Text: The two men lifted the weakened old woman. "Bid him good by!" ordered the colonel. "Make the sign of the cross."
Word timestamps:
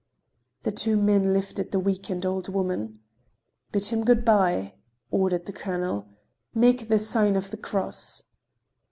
The 0.63 0.71
two 0.71 0.97
men 0.97 1.31
lifted 1.31 1.69
the 1.71 1.79
weakened 1.79 2.25
old 2.25 2.49
woman. 2.51 3.01
"Bid 3.71 3.85
him 3.85 4.03
good 4.03 4.25
by!" 4.25 4.73
ordered 5.11 5.45
the 5.45 5.53
colonel. 5.53 6.07
"Make 6.55 6.87
the 6.87 6.97
sign 6.97 7.35
of 7.35 7.51
the 7.51 7.57
cross." 7.57 8.23